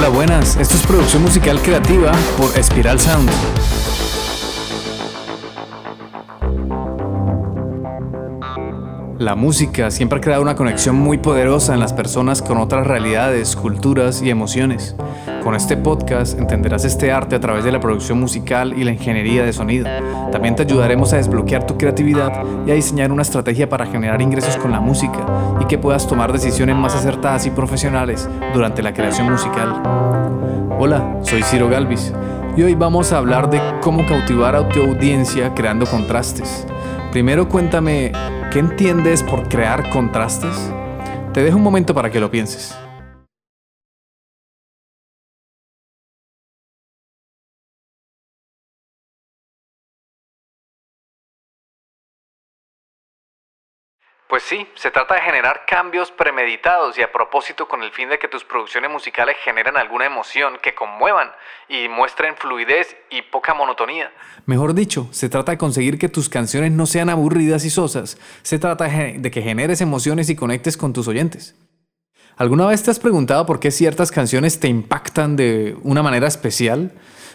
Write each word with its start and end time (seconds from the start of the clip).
Hola, 0.00 0.08
buenas. 0.08 0.56
Esto 0.56 0.76
es 0.76 0.82
producción 0.86 1.22
musical 1.22 1.60
creativa 1.60 2.12
por 2.38 2.56
Espiral 2.56 2.98
Sound. 2.98 3.28
La 9.20 9.34
música 9.34 9.90
siempre 9.90 10.16
ha 10.16 10.22
creado 10.22 10.40
una 10.40 10.54
conexión 10.54 10.96
muy 10.96 11.18
poderosa 11.18 11.74
en 11.74 11.80
las 11.80 11.92
personas 11.92 12.40
con 12.40 12.56
otras 12.56 12.86
realidades, 12.86 13.54
culturas 13.54 14.22
y 14.22 14.30
emociones. 14.30 14.96
Con 15.44 15.54
este 15.54 15.76
podcast 15.76 16.38
entenderás 16.38 16.86
este 16.86 17.12
arte 17.12 17.36
a 17.36 17.40
través 17.40 17.62
de 17.62 17.70
la 17.70 17.80
producción 17.80 18.18
musical 18.18 18.72
y 18.78 18.82
la 18.82 18.92
ingeniería 18.92 19.44
de 19.44 19.52
sonido. 19.52 19.86
También 20.32 20.56
te 20.56 20.62
ayudaremos 20.62 21.12
a 21.12 21.18
desbloquear 21.18 21.66
tu 21.66 21.76
creatividad 21.76 22.32
y 22.66 22.70
a 22.70 22.74
diseñar 22.74 23.12
una 23.12 23.20
estrategia 23.20 23.68
para 23.68 23.84
generar 23.84 24.22
ingresos 24.22 24.56
con 24.56 24.72
la 24.72 24.80
música 24.80 25.26
y 25.60 25.66
que 25.66 25.76
puedas 25.76 26.08
tomar 26.08 26.32
decisiones 26.32 26.76
más 26.76 26.94
acertadas 26.94 27.44
y 27.44 27.50
profesionales 27.50 28.26
durante 28.54 28.82
la 28.82 28.94
creación 28.94 29.30
musical. 29.30 29.82
Hola, 30.78 31.18
soy 31.24 31.42
Ciro 31.42 31.68
Galvis 31.68 32.10
y 32.56 32.62
hoy 32.62 32.74
vamos 32.74 33.12
a 33.12 33.18
hablar 33.18 33.50
de 33.50 33.60
cómo 33.82 34.06
cautivar 34.06 34.56
a 34.56 34.66
tu 34.66 34.80
audiencia 34.80 35.52
creando 35.52 35.84
contrastes. 35.84 36.66
Primero 37.12 37.50
cuéntame, 37.50 38.12
¿qué 38.50 38.58
entiendes 38.58 39.22
por 39.22 39.48
crear 39.48 39.88
contrastes? 39.90 40.72
Te 41.32 41.42
dejo 41.42 41.56
un 41.56 41.62
momento 41.62 41.94
para 41.94 42.10
que 42.10 42.18
lo 42.18 42.30
pienses. 42.30 42.76
Pues 54.30 54.44
sí, 54.44 54.64
se 54.76 54.92
trata 54.92 55.16
de 55.16 55.22
generar 55.22 55.62
cambios 55.66 56.12
premeditados 56.12 56.96
y 56.96 57.02
a 57.02 57.10
propósito 57.10 57.66
con 57.66 57.82
el 57.82 57.90
fin 57.90 58.08
de 58.08 58.20
que 58.20 58.28
tus 58.28 58.44
producciones 58.44 58.88
musicales 58.88 59.34
generen 59.44 59.76
alguna 59.76 60.06
emoción 60.06 60.54
que 60.62 60.72
conmuevan 60.72 61.32
y 61.68 61.88
muestren 61.88 62.36
fluidez 62.36 62.96
y 63.10 63.22
poca 63.22 63.54
monotonía. 63.54 64.12
Mejor 64.46 64.74
dicho, 64.74 65.08
se 65.10 65.28
trata 65.28 65.50
de 65.50 65.58
conseguir 65.58 65.98
que 65.98 66.08
tus 66.08 66.28
canciones 66.28 66.70
no 66.70 66.86
sean 66.86 67.08
aburridas 67.10 67.64
y 67.64 67.70
sosas. 67.70 68.18
Se 68.42 68.60
trata 68.60 68.84
de 68.84 69.30
que 69.32 69.42
generes 69.42 69.80
emociones 69.80 70.30
y 70.30 70.36
conectes 70.36 70.76
con 70.76 70.92
tus 70.92 71.08
oyentes. 71.08 71.56
¿Alguna 72.36 72.68
vez 72.68 72.84
te 72.84 72.92
has 72.92 73.00
preguntado 73.00 73.46
por 73.46 73.58
qué 73.58 73.72
ciertas 73.72 74.12
canciones 74.12 74.60
te 74.60 74.68
impactan 74.68 75.34
de 75.34 75.76
una 75.82 76.04
manera 76.04 76.28
especial? 76.28 76.92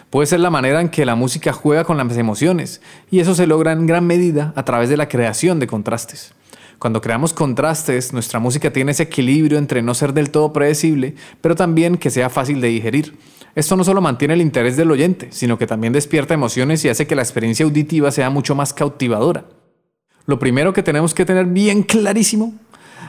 Puede 0.08 0.28
ser 0.28 0.40
la 0.40 0.48
manera 0.48 0.80
en 0.80 0.88
que 0.88 1.04
la 1.04 1.14
música 1.14 1.52
juega 1.52 1.84
con 1.84 1.98
las 1.98 2.16
emociones, 2.16 2.80
y 3.10 3.20
eso 3.20 3.34
se 3.34 3.46
logra 3.46 3.72
en 3.72 3.86
gran 3.86 4.06
medida 4.06 4.54
a 4.56 4.64
través 4.64 4.88
de 4.88 4.96
la 4.96 5.10
creación 5.10 5.60
de 5.60 5.66
contrastes. 5.66 6.32
Cuando 6.78 7.00
creamos 7.00 7.32
contrastes, 7.32 8.12
nuestra 8.12 8.38
música 8.38 8.72
tiene 8.72 8.92
ese 8.92 9.04
equilibrio 9.04 9.58
entre 9.58 9.82
no 9.82 9.94
ser 9.94 10.12
del 10.12 10.30
todo 10.30 10.52
predecible, 10.52 11.14
pero 11.40 11.54
también 11.54 11.96
que 11.96 12.10
sea 12.10 12.28
fácil 12.28 12.60
de 12.60 12.68
digerir. 12.68 13.16
Esto 13.54 13.76
no 13.76 13.84
solo 13.84 14.02
mantiene 14.02 14.34
el 14.34 14.42
interés 14.42 14.76
del 14.76 14.90
oyente, 14.90 15.28
sino 15.30 15.56
que 15.56 15.66
también 15.66 15.94
despierta 15.94 16.34
emociones 16.34 16.84
y 16.84 16.90
hace 16.90 17.06
que 17.06 17.16
la 17.16 17.22
experiencia 17.22 17.64
auditiva 17.64 18.10
sea 18.10 18.28
mucho 18.28 18.54
más 18.54 18.74
cautivadora. 18.74 19.46
Lo 20.26 20.38
primero 20.38 20.74
que 20.74 20.82
tenemos 20.82 21.14
que 21.14 21.24
tener 21.24 21.46
bien 21.46 21.82
clarísimo 21.82 22.52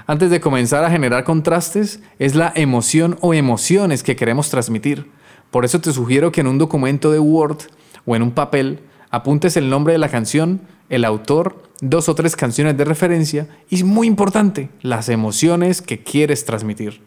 antes 0.05 0.29
de 0.29 0.39
comenzar 0.39 0.85
a 0.85 0.89
generar 0.89 1.25
contrastes 1.25 1.99
es 2.17 2.35
la 2.35 2.53
emoción 2.55 3.17
o 3.19 3.33
emociones 3.33 4.03
que 4.03 4.15
queremos 4.15 4.49
transmitir. 4.49 5.11
Por 5.51 5.65
eso 5.65 5.81
te 5.81 5.91
sugiero 5.91 6.31
que 6.31 6.39
en 6.39 6.47
un 6.47 6.57
documento 6.57 7.11
de 7.11 7.19
Word 7.19 7.57
o 8.05 8.15
en 8.15 8.21
un 8.21 8.31
papel 8.31 8.79
apuntes 9.09 9.57
el 9.57 9.69
nombre 9.69 9.91
de 9.91 9.99
la 9.99 10.07
canción, 10.07 10.61
el 10.89 11.05
autor, 11.05 11.63
dos 11.81 12.09
o 12.09 12.15
tres 12.15 12.35
canciones 12.35 12.77
de 12.77 12.85
referencia 12.85 13.47
y, 13.69 13.83
muy 13.83 14.07
importante, 14.07 14.69
las 14.81 15.09
emociones 15.09 15.81
que 15.81 16.03
quieres 16.03 16.45
transmitir. 16.45 17.01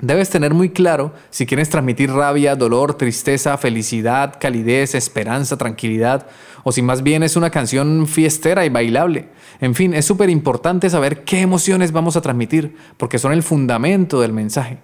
Debes 0.00 0.30
tener 0.30 0.54
muy 0.54 0.70
claro 0.70 1.12
si 1.28 1.44
quieres 1.44 1.68
transmitir 1.68 2.10
rabia, 2.10 2.56
dolor, 2.56 2.94
tristeza, 2.94 3.58
felicidad, 3.58 4.36
calidez, 4.40 4.94
esperanza, 4.94 5.58
tranquilidad, 5.58 6.26
o 6.64 6.72
si 6.72 6.80
más 6.80 7.02
bien 7.02 7.22
es 7.22 7.36
una 7.36 7.50
canción 7.50 8.06
fiestera 8.06 8.64
y 8.64 8.70
bailable. 8.70 9.28
En 9.60 9.74
fin, 9.74 9.92
es 9.92 10.06
súper 10.06 10.30
importante 10.30 10.88
saber 10.88 11.24
qué 11.24 11.40
emociones 11.40 11.92
vamos 11.92 12.16
a 12.16 12.22
transmitir, 12.22 12.76
porque 12.96 13.18
son 13.18 13.32
el 13.32 13.42
fundamento 13.42 14.22
del 14.22 14.32
mensaje. 14.32 14.78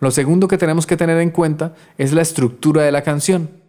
Lo 0.00 0.10
segundo 0.10 0.48
que 0.48 0.58
tenemos 0.58 0.88
que 0.88 0.96
tener 0.96 1.20
en 1.20 1.30
cuenta 1.30 1.76
es 1.96 2.12
la 2.12 2.22
estructura 2.22 2.82
de 2.82 2.90
la 2.90 3.02
canción. 3.02 3.61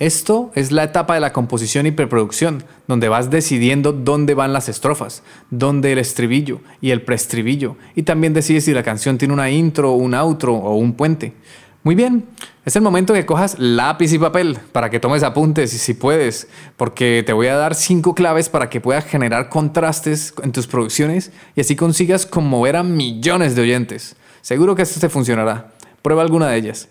Esto 0.00 0.50
es 0.54 0.72
la 0.72 0.84
etapa 0.84 1.12
de 1.12 1.20
la 1.20 1.34
composición 1.34 1.84
y 1.84 1.90
preproducción, 1.90 2.64
donde 2.86 3.10
vas 3.10 3.28
decidiendo 3.28 3.92
dónde 3.92 4.32
van 4.32 4.54
las 4.54 4.70
estrofas, 4.70 5.22
dónde 5.50 5.92
el 5.92 5.98
estribillo 5.98 6.62
y 6.80 6.92
el 6.92 7.02
preestribillo, 7.02 7.76
y 7.94 8.04
también 8.04 8.32
decides 8.32 8.64
si 8.64 8.72
la 8.72 8.82
canción 8.82 9.18
tiene 9.18 9.34
una 9.34 9.50
intro, 9.50 9.92
un 9.92 10.14
outro 10.14 10.54
o 10.54 10.76
un 10.76 10.94
puente. 10.94 11.34
Muy 11.82 11.94
bien, 11.94 12.24
es 12.64 12.76
el 12.76 12.82
momento 12.82 13.12
que 13.12 13.26
cojas 13.26 13.58
lápiz 13.58 14.10
y 14.14 14.18
papel 14.18 14.58
para 14.72 14.88
que 14.88 15.00
tomes 15.00 15.22
apuntes 15.22 15.74
y 15.74 15.78
si 15.78 15.92
puedes, 15.92 16.48
porque 16.78 17.22
te 17.26 17.34
voy 17.34 17.48
a 17.48 17.56
dar 17.56 17.74
cinco 17.74 18.14
claves 18.14 18.48
para 18.48 18.70
que 18.70 18.80
puedas 18.80 19.04
generar 19.04 19.50
contrastes 19.50 20.32
en 20.42 20.52
tus 20.52 20.66
producciones 20.66 21.30
y 21.54 21.60
así 21.60 21.76
consigas 21.76 22.24
conmover 22.24 22.76
a 22.76 22.82
millones 22.82 23.54
de 23.54 23.60
oyentes. 23.60 24.16
Seguro 24.40 24.74
que 24.74 24.80
esto 24.80 24.98
te 24.98 25.10
funcionará. 25.10 25.72
Prueba 26.00 26.22
alguna 26.22 26.48
de 26.48 26.56
ellas. 26.56 26.88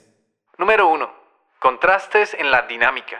Número 0.59 0.93
1 0.93 1.18
Contrastes 1.61 2.37
en 2.39 2.51
la 2.51 2.61
dinámica. 2.69 3.17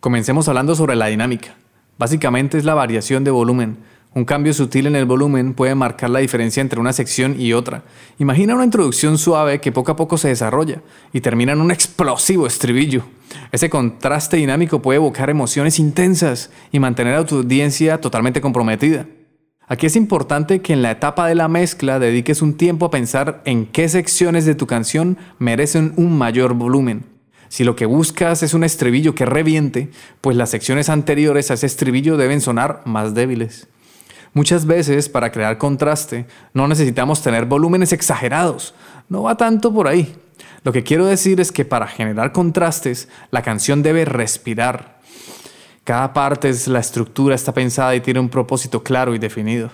Comencemos 0.00 0.48
hablando 0.48 0.74
sobre 0.74 0.96
la 0.96 1.06
dinámica. 1.06 1.54
Básicamente 1.96 2.58
es 2.58 2.66
la 2.66 2.74
variación 2.74 3.24
de 3.24 3.30
volumen. 3.30 3.78
Un 4.12 4.26
cambio 4.26 4.52
sutil 4.52 4.86
en 4.86 4.96
el 4.96 5.06
volumen 5.06 5.54
puede 5.54 5.74
marcar 5.74 6.10
la 6.10 6.18
diferencia 6.18 6.60
entre 6.60 6.78
una 6.78 6.92
sección 6.92 7.40
y 7.40 7.54
otra. 7.54 7.84
Imagina 8.18 8.54
una 8.54 8.64
introducción 8.64 9.16
suave 9.16 9.62
que 9.62 9.72
poco 9.72 9.92
a 9.92 9.96
poco 9.96 10.18
se 10.18 10.28
desarrolla 10.28 10.82
y 11.10 11.22
termina 11.22 11.52
en 11.52 11.62
un 11.62 11.70
explosivo 11.70 12.46
estribillo. 12.46 13.04
Ese 13.50 13.70
contraste 13.70 14.36
dinámico 14.36 14.82
puede 14.82 14.96
evocar 14.96 15.30
emociones 15.30 15.78
intensas 15.78 16.50
y 16.70 16.80
mantener 16.80 17.14
a 17.14 17.24
tu 17.24 17.38
audiencia 17.38 17.98
totalmente 17.98 18.42
comprometida. 18.42 19.06
Aquí 19.70 19.86
es 19.86 19.94
importante 19.94 20.62
que 20.62 20.72
en 20.72 20.82
la 20.82 20.90
etapa 20.90 21.28
de 21.28 21.36
la 21.36 21.46
mezcla 21.46 22.00
dediques 22.00 22.42
un 22.42 22.54
tiempo 22.54 22.86
a 22.86 22.90
pensar 22.90 23.40
en 23.44 23.66
qué 23.66 23.88
secciones 23.88 24.44
de 24.44 24.56
tu 24.56 24.66
canción 24.66 25.16
merecen 25.38 25.92
un 25.94 26.18
mayor 26.18 26.54
volumen. 26.54 27.04
Si 27.48 27.62
lo 27.62 27.76
que 27.76 27.86
buscas 27.86 28.42
es 28.42 28.52
un 28.52 28.64
estribillo 28.64 29.14
que 29.14 29.26
reviente, 29.26 29.88
pues 30.22 30.36
las 30.36 30.50
secciones 30.50 30.88
anteriores 30.88 31.52
a 31.52 31.54
ese 31.54 31.66
estribillo 31.66 32.16
deben 32.16 32.40
sonar 32.40 32.82
más 32.84 33.14
débiles. 33.14 33.68
Muchas 34.34 34.66
veces 34.66 35.08
para 35.08 35.30
crear 35.30 35.56
contraste 35.56 36.26
no 36.52 36.66
necesitamos 36.66 37.22
tener 37.22 37.44
volúmenes 37.44 37.92
exagerados, 37.92 38.74
no 39.08 39.22
va 39.22 39.36
tanto 39.36 39.72
por 39.72 39.86
ahí. 39.86 40.16
Lo 40.64 40.72
que 40.72 40.82
quiero 40.82 41.06
decir 41.06 41.40
es 41.40 41.52
que 41.52 41.64
para 41.64 41.86
generar 41.86 42.32
contrastes 42.32 43.08
la 43.30 43.42
canción 43.42 43.84
debe 43.84 44.04
respirar, 44.04 44.99
cada 45.84 46.12
parte 46.12 46.48
es 46.48 46.68
la 46.68 46.80
estructura, 46.80 47.34
está 47.34 47.52
pensada 47.52 47.94
y 47.94 48.00
tiene 48.00 48.20
un 48.20 48.28
propósito 48.28 48.82
claro 48.82 49.14
y 49.14 49.18
definido. 49.18 49.70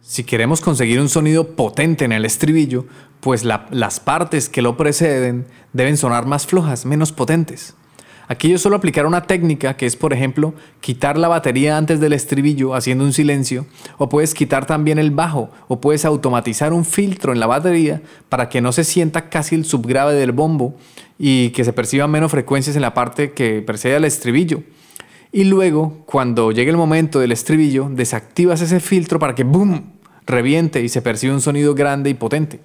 Si 0.00 0.24
queremos 0.24 0.60
conseguir 0.60 1.00
un 1.00 1.08
sonido 1.08 1.54
potente 1.54 2.04
en 2.04 2.12
el 2.12 2.24
estribillo, 2.24 2.86
pues 3.20 3.44
las 3.44 4.00
partes 4.00 4.48
que 4.48 4.62
lo 4.62 4.76
preceden 4.76 5.46
deben 5.72 5.96
sonar 5.96 6.26
más 6.26 6.46
flojas, 6.46 6.84
menos 6.84 7.12
potentes. 7.12 7.74
Aquí 8.30 8.48
yo 8.48 8.58
suelo 8.58 8.76
aplicar 8.76 9.06
una 9.06 9.24
técnica 9.24 9.76
que 9.76 9.86
es, 9.86 9.96
por 9.96 10.12
ejemplo, 10.12 10.54
quitar 10.80 11.18
la 11.18 11.26
batería 11.26 11.76
antes 11.76 11.98
del 11.98 12.12
estribillo 12.12 12.76
haciendo 12.76 13.02
un 13.02 13.12
silencio, 13.12 13.66
o 13.98 14.08
puedes 14.08 14.34
quitar 14.34 14.66
también 14.66 15.00
el 15.00 15.10
bajo, 15.10 15.50
o 15.66 15.80
puedes 15.80 16.04
automatizar 16.04 16.72
un 16.72 16.84
filtro 16.84 17.32
en 17.32 17.40
la 17.40 17.48
batería 17.48 18.02
para 18.28 18.48
que 18.48 18.60
no 18.60 18.70
se 18.70 18.84
sienta 18.84 19.30
casi 19.30 19.56
el 19.56 19.64
subgrave 19.64 20.14
del 20.14 20.30
bombo 20.30 20.76
y 21.18 21.50
que 21.50 21.64
se 21.64 21.72
perciban 21.72 22.12
menos 22.12 22.30
frecuencias 22.30 22.76
en 22.76 22.82
la 22.82 22.94
parte 22.94 23.32
que 23.32 23.62
precede 23.62 23.96
al 23.96 24.04
estribillo. 24.04 24.62
Y 25.32 25.42
luego, 25.42 26.04
cuando 26.06 26.52
llegue 26.52 26.70
el 26.70 26.76
momento 26.76 27.18
del 27.18 27.32
estribillo, 27.32 27.88
desactivas 27.90 28.60
ese 28.60 28.78
filtro 28.78 29.18
para 29.18 29.34
que 29.34 29.42
¡boom! 29.42 29.94
reviente 30.24 30.80
y 30.84 30.88
se 30.88 31.02
perciba 31.02 31.34
un 31.34 31.40
sonido 31.40 31.74
grande 31.74 32.10
y 32.10 32.14
potente. 32.14 32.60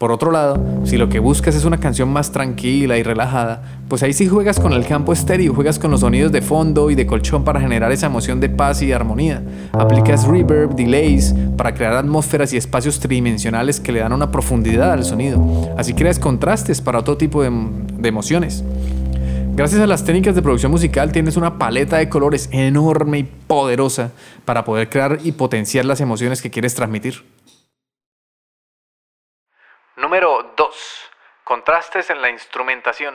Por 0.00 0.12
otro 0.12 0.30
lado, 0.30 0.58
si 0.86 0.96
lo 0.96 1.10
que 1.10 1.18
buscas 1.18 1.54
es 1.54 1.66
una 1.66 1.76
canción 1.76 2.10
más 2.10 2.32
tranquila 2.32 2.96
y 2.96 3.02
relajada, 3.02 3.60
pues 3.86 4.02
ahí 4.02 4.14
sí 4.14 4.28
juegas 4.28 4.58
con 4.58 4.72
el 4.72 4.86
campo 4.86 5.12
estéreo, 5.12 5.52
juegas 5.52 5.78
con 5.78 5.90
los 5.90 6.00
sonidos 6.00 6.32
de 6.32 6.40
fondo 6.40 6.90
y 6.90 6.94
de 6.94 7.06
colchón 7.06 7.44
para 7.44 7.60
generar 7.60 7.92
esa 7.92 8.06
emoción 8.06 8.40
de 8.40 8.48
paz 8.48 8.80
y 8.80 8.92
armonía. 8.92 9.42
Aplicas 9.74 10.26
reverb, 10.26 10.74
delays 10.74 11.34
para 11.54 11.74
crear 11.74 11.92
atmósferas 11.92 12.54
y 12.54 12.56
espacios 12.56 12.98
tridimensionales 12.98 13.78
que 13.78 13.92
le 13.92 14.00
dan 14.00 14.14
una 14.14 14.30
profundidad 14.30 14.90
al 14.90 15.04
sonido. 15.04 15.70
Así 15.76 15.92
creas 15.92 16.18
contrastes 16.18 16.80
para 16.80 17.00
otro 17.00 17.18
tipo 17.18 17.42
de, 17.42 17.50
de 17.50 18.08
emociones. 18.08 18.64
Gracias 19.54 19.82
a 19.82 19.86
las 19.86 20.02
técnicas 20.02 20.34
de 20.34 20.40
producción 20.40 20.72
musical 20.72 21.12
tienes 21.12 21.36
una 21.36 21.58
paleta 21.58 21.98
de 21.98 22.08
colores 22.08 22.48
enorme 22.52 23.18
y 23.18 23.24
poderosa 23.24 24.12
para 24.46 24.64
poder 24.64 24.88
crear 24.88 25.18
y 25.22 25.32
potenciar 25.32 25.84
las 25.84 26.00
emociones 26.00 26.40
que 26.40 26.48
quieres 26.48 26.74
transmitir. 26.74 27.22
Número 29.96 30.52
2. 30.56 30.68
Contrastes 31.44 32.10
en 32.10 32.22
la 32.22 32.30
instrumentación. 32.30 33.14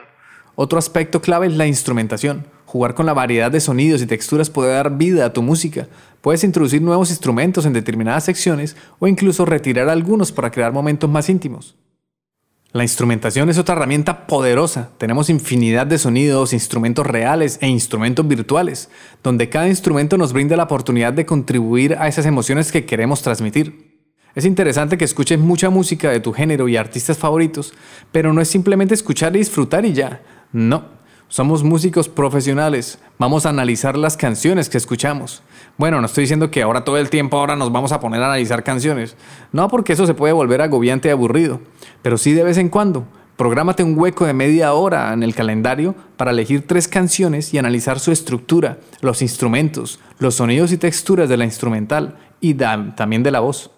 Otro 0.55 0.77
aspecto 0.77 1.21
clave 1.21 1.47
es 1.47 1.53
la 1.53 1.67
instrumentación. 1.67 2.47
jugar 2.65 2.93
con 2.93 3.05
la 3.05 3.13
variedad 3.13 3.49
de 3.49 3.61
sonidos 3.61 4.01
y 4.01 4.07
texturas 4.07 4.49
puede 4.49 4.73
dar 4.73 4.97
vida 4.97 5.25
a 5.25 5.31
tu 5.31 5.41
música. 5.41 5.87
Puedes 6.19 6.43
introducir 6.43 6.81
nuevos 6.81 7.09
instrumentos 7.09 7.65
en 7.65 7.71
determinadas 7.71 8.25
secciones 8.25 8.75
o 8.99 9.07
incluso 9.07 9.45
retirar 9.45 9.87
algunos 9.87 10.33
para 10.33 10.51
crear 10.51 10.73
momentos 10.73 11.09
más 11.09 11.29
íntimos. 11.29 11.77
La 12.73 12.83
instrumentación 12.83 13.49
es 13.49 13.57
otra 13.57 13.75
herramienta 13.75 14.27
poderosa. 14.27 14.89
Tenemos 14.97 15.29
infinidad 15.29 15.87
de 15.87 15.97
sonidos, 15.97 16.51
instrumentos 16.51 17.07
reales 17.07 17.57
e 17.61 17.67
instrumentos 17.67 18.27
virtuales, 18.27 18.89
donde 19.23 19.47
cada 19.47 19.69
instrumento 19.69 20.17
nos 20.17 20.33
brinda 20.33 20.57
la 20.57 20.63
oportunidad 20.63 21.13
de 21.13 21.25
contribuir 21.25 21.95
a 21.97 22.09
esas 22.09 22.25
emociones 22.25 22.73
que 22.73 22.85
queremos 22.85 23.21
transmitir. 23.21 23.84
Es 24.35 24.43
interesante 24.43 24.97
que 24.97 25.05
escuches 25.05 25.39
mucha 25.39 25.69
música 25.69 26.11
de 26.11 26.19
tu 26.19 26.33
género 26.33 26.67
y 26.67 26.75
artistas 26.75 27.17
favoritos, 27.17 27.73
pero 28.11 28.33
no 28.33 28.41
es 28.41 28.49
simplemente 28.49 28.93
escuchar 28.93 29.33
y 29.33 29.39
disfrutar 29.39 29.85
y 29.85 29.93
ya. 29.93 30.21
No, 30.51 30.83
somos 31.29 31.63
músicos 31.63 32.09
profesionales, 32.09 32.99
vamos 33.17 33.45
a 33.45 33.49
analizar 33.49 33.97
las 33.97 34.17
canciones 34.17 34.67
que 34.67 34.77
escuchamos. 34.77 35.41
Bueno, 35.77 36.01
no 36.01 36.07
estoy 36.07 36.23
diciendo 36.23 36.51
que 36.51 36.63
ahora 36.63 36.83
todo 36.83 36.97
el 36.97 37.09
tiempo 37.09 37.37
ahora 37.37 37.55
nos 37.55 37.71
vamos 37.71 37.93
a 37.93 38.01
poner 38.01 38.21
a 38.21 38.25
analizar 38.25 38.65
canciones, 38.65 39.15
no 39.53 39.69
porque 39.69 39.93
eso 39.93 40.05
se 40.05 40.13
puede 40.13 40.33
volver 40.33 40.61
agobiante 40.61 41.07
y 41.07 41.11
aburrido, 41.11 41.61
pero 42.01 42.17
sí 42.17 42.33
de 42.33 42.43
vez 42.43 42.57
en 42.57 42.67
cuando. 42.67 43.07
Prográmate 43.37 43.83
un 43.83 43.97
hueco 43.97 44.25
de 44.25 44.33
media 44.33 44.73
hora 44.73 45.13
en 45.13 45.23
el 45.23 45.33
calendario 45.33 45.95
para 46.17 46.31
elegir 46.31 46.67
tres 46.67 46.89
canciones 46.89 47.53
y 47.53 47.57
analizar 47.57 47.99
su 47.99 48.11
estructura, 48.11 48.79
los 48.99 49.21
instrumentos, 49.21 49.99
los 50.19 50.35
sonidos 50.35 50.73
y 50.73 50.77
texturas 50.77 51.29
de 51.29 51.37
la 51.37 51.45
instrumental 51.45 52.17
y 52.41 52.53
también 52.53 53.23
de 53.23 53.31
la 53.31 53.39
voz. 53.39 53.71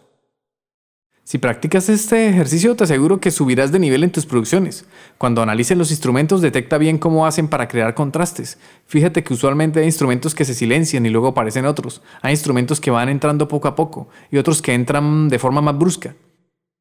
Si 1.27 1.39
practicas 1.39 1.89
este 1.89 2.29
ejercicio 2.29 2.73
te 2.77 2.85
aseguro 2.85 3.19
que 3.19 3.31
subirás 3.31 3.73
de 3.73 3.79
nivel 3.79 4.05
en 4.05 4.13
tus 4.13 4.25
producciones. 4.25 4.85
Cuando 5.17 5.41
analices 5.41 5.77
los 5.77 5.91
instrumentos 5.91 6.39
detecta 6.39 6.77
bien 6.77 6.97
cómo 6.97 7.27
hacen 7.27 7.49
para 7.49 7.67
crear 7.67 7.95
contrastes. 7.95 8.57
Fíjate 8.85 9.25
que 9.25 9.33
usualmente 9.33 9.81
hay 9.81 9.87
instrumentos 9.87 10.33
que 10.33 10.45
se 10.45 10.53
silencian 10.53 11.05
y 11.05 11.09
luego 11.09 11.27
aparecen 11.27 11.65
otros. 11.65 12.01
Hay 12.21 12.31
instrumentos 12.31 12.79
que 12.79 12.91
van 12.91 13.09
entrando 13.09 13.49
poco 13.49 13.67
a 13.67 13.75
poco 13.75 14.07
y 14.31 14.37
otros 14.37 14.61
que 14.61 14.73
entran 14.73 15.27
de 15.27 15.37
forma 15.37 15.59
más 15.59 15.77
brusca. 15.77 16.15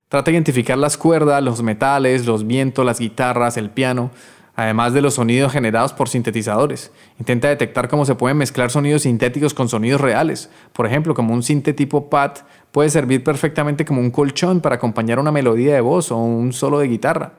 Trata 0.09 0.31
de 0.31 0.37
identificar 0.37 0.79
las 0.79 0.97
cuerdas, 0.97 1.43
los 1.43 1.61
metales, 1.65 2.25
los 2.25 2.47
vientos, 2.47 2.87
las 2.87 3.01
guitarras, 3.01 3.57
el 3.57 3.71
piano, 3.71 4.13
además 4.57 4.95
de 4.95 5.03
los 5.03 5.15
sonidos 5.15 5.53
generados 5.53 5.93
por 5.93 6.09
sintetizadores. 6.09 6.91
Intenta 7.19 7.49
detectar 7.49 7.89
cómo 7.89 8.05
se 8.07 8.15
pueden 8.15 8.39
mezclar 8.39 8.71
sonidos 8.71 9.03
sintéticos 9.03 9.55
con 9.55 9.69
sonidos 9.69 10.01
reales. 10.01 10.51
Por 10.73 10.87
ejemplo, 10.87 11.15
como 11.15 11.35
un 11.35 11.43
sinte 11.43 11.75
tipo 11.75 12.09
pad 12.11 12.33
puede 12.73 12.89
servir 12.89 13.23
perfectamente 13.23 13.85
como 13.85 14.01
un 14.01 14.11
colchón 14.11 14.61
para 14.61 14.77
acompañar 14.77 15.19
una 15.19 15.31
melodía 15.31 15.75
de 15.75 15.81
voz 15.83 16.11
o 16.11 16.17
un 16.17 16.53
solo 16.53 16.79
de 16.79 16.89
guitarra. 16.89 17.35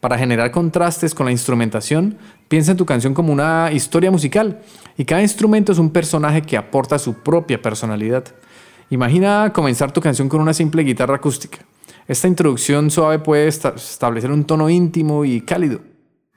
Para 0.00 0.18
generar 0.18 0.50
contrastes 0.50 1.14
con 1.14 1.26
la 1.26 1.32
instrumentación, 1.32 2.18
piensa 2.48 2.72
en 2.72 2.76
tu 2.76 2.86
canción 2.86 3.14
como 3.14 3.32
una 3.32 3.70
historia 3.72 4.10
musical 4.10 4.60
y 4.96 5.04
cada 5.04 5.22
instrumento 5.22 5.72
es 5.72 5.78
un 5.78 5.90
personaje 5.90 6.42
que 6.42 6.56
aporta 6.56 6.98
su 6.98 7.14
propia 7.14 7.60
personalidad. 7.60 8.24
Imagina 8.90 9.52
comenzar 9.52 9.92
tu 9.92 10.00
canción 10.00 10.28
con 10.28 10.40
una 10.40 10.54
simple 10.54 10.82
guitarra 10.82 11.16
acústica. 11.16 11.58
Esta 12.06 12.26
introducción 12.26 12.90
suave 12.90 13.18
puede 13.18 13.48
establecer 13.48 14.30
un 14.30 14.44
tono 14.44 14.70
íntimo 14.70 15.24
y 15.24 15.40
cálido. 15.40 15.80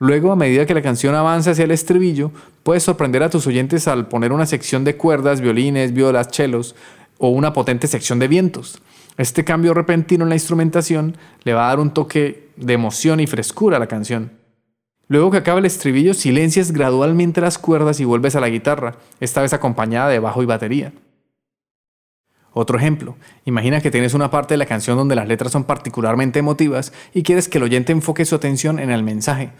Luego, 0.02 0.32
a 0.32 0.36
medida 0.36 0.66
que 0.66 0.74
la 0.74 0.82
canción 0.82 1.14
avanza 1.14 1.52
hacia 1.52 1.62
el 1.62 1.70
estribillo, 1.70 2.32
puedes 2.64 2.82
sorprender 2.82 3.22
a 3.22 3.30
tus 3.30 3.46
oyentes 3.46 3.86
al 3.86 4.08
poner 4.08 4.32
una 4.32 4.46
sección 4.46 4.82
de 4.82 4.96
cuerdas, 4.96 5.40
violines, 5.40 5.94
violas, 5.94 6.26
chelos 6.26 6.74
o 7.18 7.28
una 7.28 7.52
potente 7.52 7.86
sección 7.86 8.18
de 8.18 8.26
vientos. 8.26 8.82
Este 9.16 9.44
cambio 9.44 9.74
repentino 9.74 10.24
en 10.24 10.30
la 10.30 10.34
instrumentación 10.34 11.16
le 11.44 11.54
va 11.54 11.66
a 11.66 11.68
dar 11.68 11.78
un 11.78 11.94
toque 11.94 12.48
de 12.56 12.72
emoción 12.72 13.20
y 13.20 13.28
frescura 13.28 13.76
a 13.76 13.78
la 13.78 13.86
canción. 13.86 14.32
Luego 15.06 15.30
que 15.30 15.36
acaba 15.36 15.60
el 15.60 15.66
estribillo, 15.66 16.14
silencias 16.14 16.72
gradualmente 16.72 17.40
las 17.40 17.58
cuerdas 17.58 18.00
y 18.00 18.04
vuelves 18.04 18.34
a 18.34 18.40
la 18.40 18.48
guitarra, 18.48 18.96
esta 19.20 19.40
vez 19.40 19.52
acompañada 19.52 20.08
de 20.08 20.18
bajo 20.18 20.42
y 20.42 20.46
batería. 20.46 20.92
Otro 22.54 22.76
ejemplo, 22.76 23.16
imagina 23.44 23.80
que 23.80 23.92
tienes 23.92 24.14
una 24.14 24.32
parte 24.32 24.54
de 24.54 24.58
la 24.58 24.66
canción 24.66 24.98
donde 24.98 25.14
las 25.14 25.28
letras 25.28 25.52
son 25.52 25.62
particularmente 25.62 26.40
emotivas 26.40 26.92
y 27.14 27.22
quieres 27.22 27.48
que 27.48 27.58
el 27.58 27.64
oyente 27.64 27.92
enfoque 27.92 28.24
su 28.24 28.34
atención 28.34 28.80
en 28.80 28.90
el 28.90 29.04
mensaje. 29.04 29.52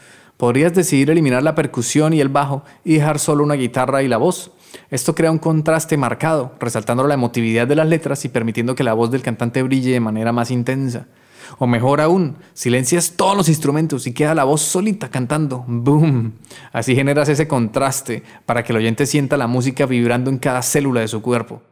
Podrías 0.42 0.74
decidir 0.74 1.08
eliminar 1.08 1.44
la 1.44 1.54
percusión 1.54 2.12
y 2.12 2.20
el 2.20 2.28
bajo 2.28 2.64
y 2.84 2.94
dejar 2.94 3.20
solo 3.20 3.44
una 3.44 3.54
guitarra 3.54 4.02
y 4.02 4.08
la 4.08 4.16
voz. 4.16 4.50
Esto 4.90 5.14
crea 5.14 5.30
un 5.30 5.38
contraste 5.38 5.96
marcado, 5.96 6.56
resaltando 6.58 7.06
la 7.06 7.14
emotividad 7.14 7.68
de 7.68 7.76
las 7.76 7.86
letras 7.86 8.24
y 8.24 8.28
permitiendo 8.28 8.74
que 8.74 8.82
la 8.82 8.92
voz 8.92 9.12
del 9.12 9.22
cantante 9.22 9.62
brille 9.62 9.92
de 9.92 10.00
manera 10.00 10.32
más 10.32 10.50
intensa. 10.50 11.06
O 11.58 11.68
mejor 11.68 12.00
aún, 12.00 12.38
silencias 12.54 13.12
todos 13.12 13.36
los 13.36 13.48
instrumentos 13.48 14.08
y 14.08 14.14
queda 14.14 14.34
la 14.34 14.42
voz 14.42 14.62
solita 14.62 15.10
cantando. 15.10 15.64
¡Boom! 15.68 16.32
Así 16.72 16.96
generas 16.96 17.28
ese 17.28 17.46
contraste 17.46 18.24
para 18.44 18.64
que 18.64 18.72
el 18.72 18.78
oyente 18.78 19.06
sienta 19.06 19.36
la 19.36 19.46
música 19.46 19.86
vibrando 19.86 20.28
en 20.28 20.38
cada 20.38 20.62
célula 20.62 21.02
de 21.02 21.06
su 21.06 21.22
cuerpo. 21.22 21.62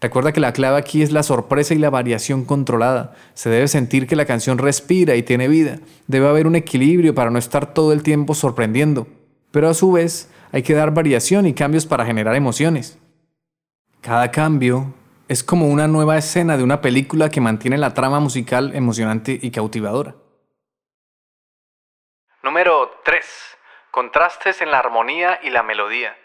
Recuerda 0.00 0.32
que 0.32 0.40
la 0.40 0.54
clave 0.54 0.78
aquí 0.78 1.02
es 1.02 1.12
la 1.12 1.22
sorpresa 1.22 1.74
y 1.74 1.78
la 1.78 1.90
variación 1.90 2.46
controlada. 2.46 3.14
Se 3.34 3.50
debe 3.50 3.68
sentir 3.68 4.06
que 4.06 4.16
la 4.16 4.24
canción 4.24 4.56
respira 4.56 5.14
y 5.14 5.22
tiene 5.22 5.46
vida. 5.46 5.78
Debe 6.06 6.28
haber 6.28 6.46
un 6.46 6.56
equilibrio 6.56 7.14
para 7.14 7.30
no 7.30 7.38
estar 7.38 7.74
todo 7.74 7.92
el 7.92 8.02
tiempo 8.02 8.34
sorprendiendo. 8.34 9.06
Pero 9.50 9.68
a 9.68 9.74
su 9.74 9.92
vez, 9.92 10.32
hay 10.52 10.62
que 10.62 10.74
dar 10.74 10.94
variación 10.94 11.46
y 11.46 11.52
cambios 11.52 11.84
para 11.84 12.06
generar 12.06 12.34
emociones. 12.34 12.98
Cada 14.00 14.30
cambio 14.30 14.94
es 15.28 15.44
como 15.44 15.68
una 15.68 15.86
nueva 15.86 16.16
escena 16.16 16.56
de 16.56 16.64
una 16.64 16.80
película 16.80 17.28
que 17.28 17.42
mantiene 17.42 17.76
la 17.76 17.92
trama 17.92 18.20
musical 18.20 18.74
emocionante 18.74 19.38
y 19.40 19.50
cautivadora. 19.50 20.14
Número 22.42 22.90
3. 23.04 23.24
Contrastes 23.90 24.62
en 24.62 24.70
la 24.70 24.78
armonía 24.78 25.40
y 25.42 25.50
la 25.50 25.62
melodía. 25.62 26.16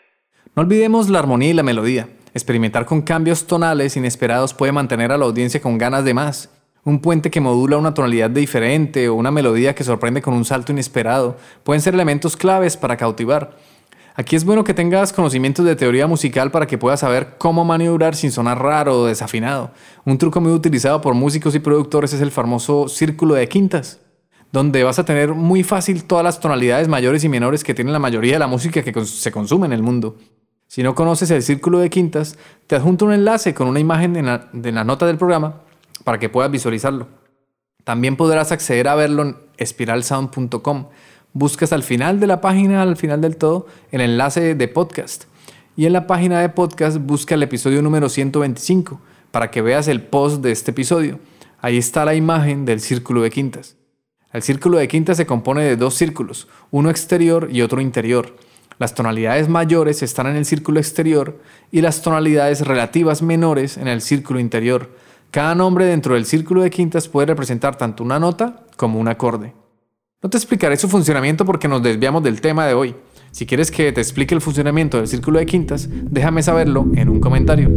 No 0.55 0.61
olvidemos 0.63 1.09
la 1.09 1.19
armonía 1.19 1.49
y 1.49 1.53
la 1.53 1.63
melodía. 1.63 2.07
Experimentar 2.35 2.85
con 2.85 3.01
cambios 3.01 3.47
tonales 3.47 3.95
inesperados 3.95 4.53
puede 4.53 4.73
mantener 4.73 5.09
a 5.13 5.17
la 5.17 5.23
audiencia 5.23 5.61
con 5.61 5.77
ganas 5.77 6.03
de 6.03 6.13
más. 6.13 6.49
Un 6.83 6.99
puente 6.99 7.31
que 7.31 7.39
modula 7.39 7.77
una 7.77 7.93
tonalidad 7.93 8.29
diferente 8.29 9.07
o 9.07 9.15
una 9.15 9.31
melodía 9.31 9.73
que 9.73 9.85
sorprende 9.85 10.21
con 10.21 10.33
un 10.33 10.43
salto 10.43 10.73
inesperado 10.73 11.37
pueden 11.63 11.81
ser 11.81 11.93
elementos 11.93 12.35
claves 12.35 12.75
para 12.75 12.97
cautivar. 12.97 13.55
Aquí 14.15 14.35
es 14.35 14.43
bueno 14.43 14.65
que 14.65 14.73
tengas 14.73 15.13
conocimientos 15.13 15.63
de 15.63 15.77
teoría 15.77 16.07
musical 16.07 16.51
para 16.51 16.67
que 16.67 16.77
puedas 16.77 16.99
saber 16.99 17.35
cómo 17.37 17.63
maniobrar 17.63 18.17
sin 18.17 18.33
sonar 18.33 18.61
raro 18.61 18.99
o 18.99 19.05
desafinado. 19.05 19.71
Un 20.03 20.17
truco 20.17 20.41
muy 20.41 20.51
utilizado 20.51 20.99
por 20.99 21.13
músicos 21.13 21.55
y 21.55 21.59
productores 21.59 22.11
es 22.11 22.19
el 22.19 22.31
famoso 22.31 22.89
círculo 22.89 23.35
de 23.35 23.47
quintas, 23.47 24.01
donde 24.51 24.83
vas 24.83 24.99
a 24.99 25.05
tener 25.05 25.33
muy 25.33 25.63
fácil 25.63 26.03
todas 26.03 26.25
las 26.25 26.41
tonalidades 26.41 26.89
mayores 26.89 27.23
y 27.23 27.29
menores 27.29 27.63
que 27.63 27.73
tiene 27.73 27.93
la 27.93 27.99
mayoría 27.99 28.33
de 28.33 28.39
la 28.39 28.47
música 28.47 28.83
que 28.83 29.05
se 29.05 29.31
consume 29.31 29.67
en 29.67 29.73
el 29.73 29.83
mundo. 29.83 30.17
Si 30.75 30.83
no 30.83 30.93
conoces 30.93 31.31
el 31.31 31.41
círculo 31.41 31.79
de 31.79 31.89
quintas, 31.89 32.37
te 32.67 32.75
adjunto 32.75 33.05
un 33.05 33.13
enlace 33.13 33.53
con 33.53 33.69
una 33.69 33.79
imagen 33.79 34.17
en 34.17 34.25
la, 34.25 34.83
nota 34.83 35.05
del 35.05 35.17
programa 35.17 35.61
para 36.03 36.19
que 36.19 36.27
puedas 36.27 36.51
visualizarlo. 36.51 37.07
También 37.85 38.17
podrás 38.17 38.51
acceder 38.51 38.89
a 38.89 38.95
verlo 38.95 39.23
en 39.23 39.37
espiralsound.com. 39.55 40.87
Buscas 41.31 41.71
al 41.71 41.81
final 41.81 42.19
de 42.19 42.27
la 42.27 42.41
página, 42.41 42.81
al 42.81 42.97
final 42.97 43.21
del 43.21 43.37
todo, 43.37 43.67
el 43.91 44.01
enlace 44.01 44.53
de 44.53 44.67
podcast. 44.67 45.27
Y 45.77 45.85
en 45.85 45.93
la 45.93 46.07
página 46.07 46.41
de 46.41 46.49
podcast 46.49 46.97
busca 46.97 47.35
el 47.35 47.43
episodio 47.43 47.81
número 47.81 48.09
125 48.09 48.99
para 49.31 49.51
que 49.51 49.61
veas 49.61 49.87
el 49.87 50.01
post 50.01 50.43
de 50.43 50.51
este 50.51 50.71
episodio. 50.71 51.21
Ahí 51.61 51.77
está 51.77 52.03
la 52.03 52.15
imagen 52.15 52.65
del 52.65 52.81
círculo 52.81 53.21
de 53.21 53.29
quintas. 53.29 53.77
El 54.33 54.41
círculo 54.41 54.77
de 54.77 54.89
quintas 54.89 55.15
se 55.15 55.25
compone 55.25 55.63
de 55.63 55.77
dos 55.77 55.93
círculos, 55.93 56.49
uno 56.69 56.89
exterior 56.89 57.47
y 57.49 57.61
otro 57.61 57.79
interior. 57.79 58.35
Las 58.77 58.93
tonalidades 58.93 59.47
mayores 59.47 60.03
están 60.03 60.27
en 60.27 60.35
el 60.35 60.45
círculo 60.45 60.79
exterior 60.79 61.39
y 61.71 61.81
las 61.81 62.01
tonalidades 62.01 62.61
relativas 62.61 63.21
menores 63.21 63.77
en 63.77 63.87
el 63.87 64.01
círculo 64.01 64.39
interior. 64.39 64.89
Cada 65.31 65.55
nombre 65.55 65.85
dentro 65.85 66.15
del 66.15 66.25
círculo 66.25 66.61
de 66.61 66.69
quintas 66.69 67.07
puede 67.07 67.27
representar 67.27 67.77
tanto 67.77 68.03
una 68.03 68.19
nota 68.19 68.65
como 68.77 68.99
un 68.99 69.07
acorde. 69.07 69.53
No 70.21 70.29
te 70.29 70.37
explicaré 70.37 70.75
su 70.77 70.89
funcionamiento 70.89 71.45
porque 71.45 71.67
nos 71.67 71.83
desviamos 71.83 72.23
del 72.23 72.41
tema 72.41 72.65
de 72.65 72.73
hoy. 72.73 72.95
Si 73.31 73.45
quieres 73.45 73.69
que 73.69 73.91
te 73.91 74.01
explique 74.01 74.33
el 74.33 74.41
funcionamiento 74.41 74.97
del 74.97 75.07
círculo 75.07 75.39
de 75.39 75.45
quintas, 75.45 75.87
déjame 75.91 76.41
saberlo 76.41 76.85
en 76.95 77.09
un 77.09 77.19
comentario. 77.19 77.69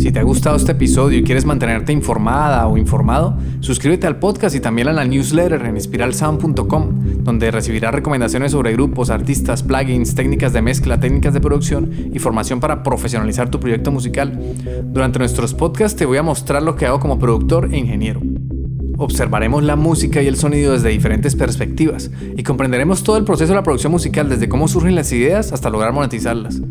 Si 0.00 0.10
te 0.12 0.18
ha 0.18 0.22
gustado 0.22 0.56
este 0.56 0.72
episodio 0.72 1.18
y 1.18 1.22
quieres 1.22 1.44
mantenerte 1.44 1.92
informada 1.92 2.66
o 2.66 2.78
informado, 2.78 3.36
suscríbete 3.60 4.06
al 4.06 4.18
podcast 4.18 4.56
y 4.56 4.60
también 4.60 4.88
a 4.88 4.94
la 4.94 5.04
newsletter 5.04 5.60
en 5.66 5.78
spiralsound.com, 5.78 7.22
donde 7.22 7.50
recibirás 7.50 7.92
recomendaciones 7.92 8.52
sobre 8.52 8.72
grupos, 8.72 9.10
artistas, 9.10 9.62
plugins, 9.62 10.14
técnicas 10.14 10.54
de 10.54 10.62
mezcla, 10.62 10.98
técnicas 10.98 11.34
de 11.34 11.42
producción 11.42 11.90
y 12.14 12.18
formación 12.18 12.60
para 12.60 12.82
profesionalizar 12.82 13.50
tu 13.50 13.60
proyecto 13.60 13.92
musical. 13.92 14.40
Durante 14.84 15.18
nuestros 15.18 15.52
podcasts 15.52 15.98
te 15.98 16.06
voy 16.06 16.16
a 16.16 16.22
mostrar 16.22 16.62
lo 16.62 16.76
que 16.76 16.86
hago 16.86 16.98
como 16.98 17.18
productor 17.18 17.68
e 17.70 17.76
ingeniero. 17.76 18.22
Observaremos 18.96 19.62
la 19.64 19.76
música 19.76 20.22
y 20.22 20.28
el 20.28 20.36
sonido 20.36 20.72
desde 20.72 20.88
diferentes 20.88 21.36
perspectivas 21.36 22.10
y 22.38 22.42
comprenderemos 22.42 23.02
todo 23.02 23.18
el 23.18 23.24
proceso 23.24 23.52
de 23.52 23.56
la 23.56 23.64
producción 23.64 23.92
musical 23.92 24.30
desde 24.30 24.48
cómo 24.48 24.66
surgen 24.66 24.94
las 24.94 25.12
ideas 25.12 25.52
hasta 25.52 25.68
lograr 25.68 25.92
monetizarlas. 25.92 26.62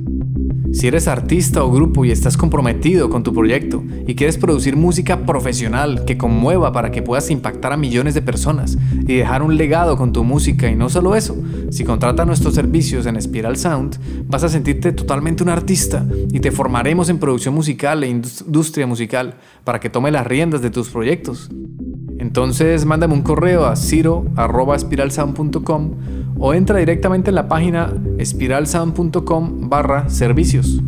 Si 0.71 0.87
eres 0.87 1.07
artista 1.07 1.63
o 1.63 1.71
grupo 1.71 2.05
y 2.05 2.11
estás 2.11 2.37
comprometido 2.37 3.09
con 3.09 3.23
tu 3.23 3.33
proyecto 3.33 3.83
y 4.05 4.15
quieres 4.15 4.37
producir 4.37 4.75
música 4.75 5.25
profesional 5.25 6.05
que 6.05 6.17
conmueva 6.17 6.71
para 6.71 6.91
que 6.91 7.01
puedas 7.01 7.31
impactar 7.31 7.73
a 7.73 7.77
millones 7.77 8.13
de 8.13 8.21
personas 8.21 8.77
y 9.07 9.15
dejar 9.15 9.41
un 9.41 9.57
legado 9.57 9.97
con 9.97 10.13
tu 10.13 10.23
música 10.23 10.69
y 10.69 10.75
no 10.75 10.89
solo 10.89 11.15
eso, 11.15 11.35
si 11.71 11.83
contratas 11.83 12.27
nuestros 12.27 12.53
servicios 12.53 13.05
en 13.07 13.19
Spiral 13.19 13.57
Sound, 13.57 13.99
vas 14.27 14.43
a 14.43 14.49
sentirte 14.49 14.91
totalmente 14.91 15.43
un 15.43 15.49
artista 15.49 16.05
y 16.31 16.39
te 16.39 16.51
formaremos 16.51 17.09
en 17.09 17.17
producción 17.17 17.55
musical 17.55 18.03
e 18.03 18.09
industria 18.09 18.85
musical 18.85 19.35
para 19.63 19.79
que 19.79 19.89
tome 19.89 20.11
las 20.11 20.27
riendas 20.27 20.61
de 20.61 20.69
tus 20.69 20.89
proyectos. 20.89 21.49
Entonces 22.19 22.85
mándame 22.85 23.15
un 23.15 23.23
correo 23.23 23.65
a 23.65 23.75
ciro.spiralsound.com 23.75 25.91
o 26.37 26.53
entra 26.53 26.77
directamente 26.77 27.29
en 27.29 27.35
la 27.35 27.47
página 27.47 27.91
espiralsound.com 28.17 29.69
barra 29.69 30.09
servicios 30.09 30.81